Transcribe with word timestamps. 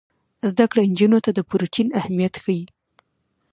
زده 0.51 0.65
کړه 0.71 0.81
نجونو 0.91 1.17
ته 1.25 1.31
د 1.33 1.39
پروټین 1.49 1.87
اهمیت 1.99 2.33
ښيي. 2.43 2.63